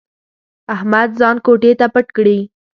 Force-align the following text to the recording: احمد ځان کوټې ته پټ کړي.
احمد 0.75 1.09
ځان 1.19 1.35
کوټې 1.45 1.71
ته 1.79 1.85
پټ 1.93 2.07
کړي. 2.17 2.39